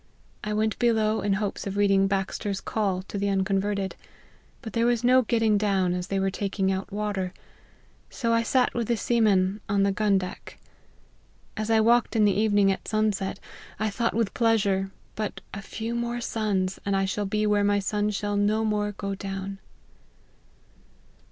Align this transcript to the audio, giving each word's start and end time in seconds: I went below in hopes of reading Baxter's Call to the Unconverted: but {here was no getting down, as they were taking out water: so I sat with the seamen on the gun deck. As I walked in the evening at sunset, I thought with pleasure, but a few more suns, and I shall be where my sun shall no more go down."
I 0.43 0.51
went 0.51 0.79
below 0.79 1.21
in 1.21 1.33
hopes 1.33 1.67
of 1.67 1.77
reading 1.77 2.07
Baxter's 2.07 2.59
Call 2.59 3.03
to 3.03 3.19
the 3.19 3.29
Unconverted: 3.29 3.95
but 4.63 4.73
{here 4.73 4.87
was 4.87 5.03
no 5.03 5.21
getting 5.21 5.59
down, 5.59 5.93
as 5.93 6.07
they 6.07 6.19
were 6.19 6.31
taking 6.31 6.71
out 6.71 6.91
water: 6.91 7.35
so 8.09 8.33
I 8.33 8.41
sat 8.41 8.73
with 8.73 8.87
the 8.87 8.97
seamen 8.97 9.61
on 9.69 9.83
the 9.83 9.91
gun 9.91 10.17
deck. 10.17 10.57
As 11.55 11.69
I 11.69 11.81
walked 11.81 12.15
in 12.15 12.25
the 12.25 12.33
evening 12.33 12.71
at 12.71 12.87
sunset, 12.87 13.37
I 13.79 13.91
thought 13.91 14.15
with 14.15 14.33
pleasure, 14.33 14.89
but 15.15 15.39
a 15.53 15.61
few 15.61 15.93
more 15.93 16.19
suns, 16.19 16.79
and 16.83 16.95
I 16.95 17.05
shall 17.05 17.27
be 17.27 17.45
where 17.45 17.63
my 17.63 17.77
sun 17.77 18.09
shall 18.09 18.35
no 18.35 18.65
more 18.65 18.93
go 18.93 19.13
down." 19.13 19.59